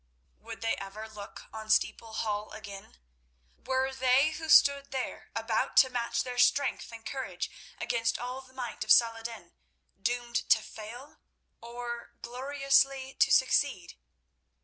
[0.39, 2.97] Would they ever look on Steeple Hall again?
[3.55, 8.51] Were they who stood there about to match their strength and courage against all the
[8.51, 9.53] might of Saladin,
[10.01, 11.19] doomed to fail
[11.61, 13.95] or gloriously to succeed?